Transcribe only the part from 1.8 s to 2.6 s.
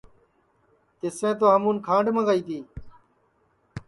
کھانٚڈؔ منٚگائی تی